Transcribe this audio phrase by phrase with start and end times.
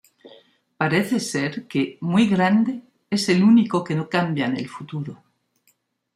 [0.81, 5.21] Parece ser que Muy Grande es el único que no cambia en el futuro.